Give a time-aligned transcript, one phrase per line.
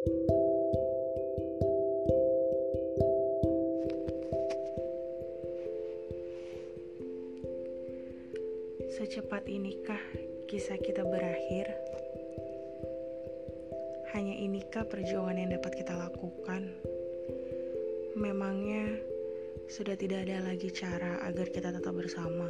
[0.00, 0.16] Secepat
[9.44, 10.00] inikah
[10.48, 11.68] kisah kita berakhir?
[14.16, 16.72] Hanya inikah perjuangan yang dapat kita lakukan?
[18.16, 19.04] Memangnya
[19.68, 22.48] sudah tidak ada lagi cara agar kita tetap bersama.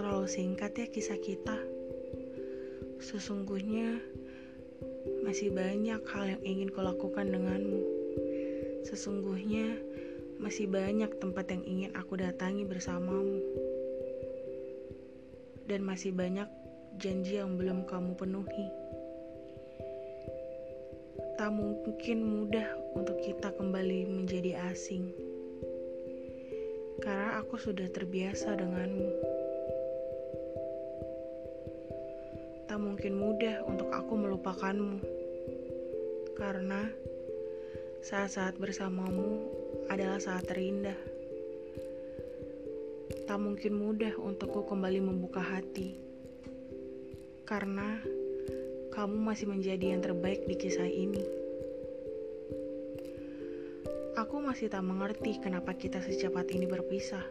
[0.00, 1.60] Terlalu singkat ya kisah kita.
[3.04, 4.00] Sesungguhnya
[5.24, 7.82] masih banyak hal yang ingin kulakukan denganmu.
[8.84, 9.76] Sesungguhnya
[10.40, 13.44] masih banyak tempat yang ingin aku datangi bersamamu
[15.68, 16.48] dan masih banyak
[16.98, 18.66] janji yang belum kamu penuhi.
[21.36, 25.08] Tak mungkin mudah untuk kita kembali menjadi asing,
[27.00, 29.39] karena aku sudah terbiasa denganmu.
[32.70, 35.02] Tak mungkin mudah untuk aku melupakanmu,
[36.38, 36.86] karena
[38.06, 39.42] saat-saat bersamamu
[39.90, 40.94] adalah saat terindah
[43.30, 45.94] tak mungkin mudah untukku kembali membuka hati.
[47.46, 48.02] Karena
[48.90, 51.22] kamu masih menjadi yang terbaik di kisah ini.
[54.18, 57.22] Aku masih tak mengerti kenapa kita secepat ini berpisah.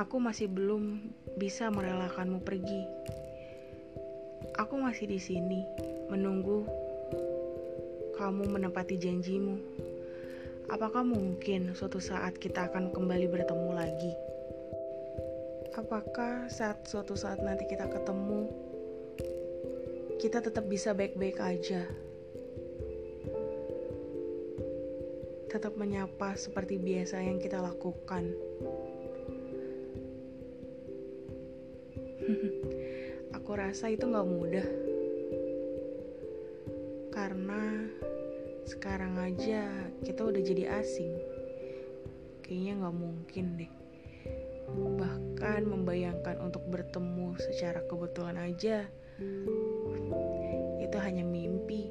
[0.00, 2.82] Aku masih belum bisa merelakanmu pergi.
[4.58, 5.62] Aku masih di sini
[6.10, 6.66] menunggu
[8.18, 9.56] kamu menepati janjimu.
[10.68, 14.12] Apakah mungkin suatu saat kita akan kembali bertemu lagi?
[15.78, 18.50] apakah saat suatu saat nanti kita ketemu,
[20.18, 21.86] kita tetap bisa baik-baik aja.
[25.48, 28.34] Tetap menyapa seperti biasa yang kita lakukan.
[33.48, 34.68] Aku rasa itu gak mudah.
[37.08, 37.88] Karena
[38.68, 41.16] sekarang aja kita udah jadi asing.
[42.44, 43.72] Kayaknya gak mungkin deh
[45.00, 48.84] bahkan membayangkan untuk bertemu secara kebetulan aja
[50.84, 51.88] itu hanya mimpi.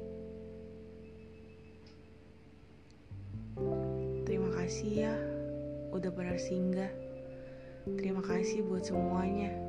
[4.22, 5.14] Terima kasih ya
[5.90, 6.94] udah bersinggah.
[7.98, 9.67] Terima kasih buat semuanya.